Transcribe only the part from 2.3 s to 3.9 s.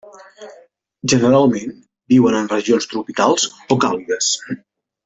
en regions tropicals o